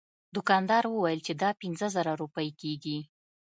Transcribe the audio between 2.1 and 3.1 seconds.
روپۍ کیږي.